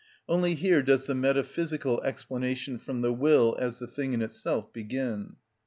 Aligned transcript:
Only 0.27 0.55
here 0.55 0.81
does 0.81 1.05
the 1.05 1.13
metaphysical 1.13 2.01
explanation 2.01 2.79
from 2.79 3.01
the 3.01 3.13
will 3.13 3.55
as 3.59 3.77
the 3.77 3.85
thing 3.85 4.13
in 4.13 4.23
itself 4.23 4.73
begin. 4.73 5.35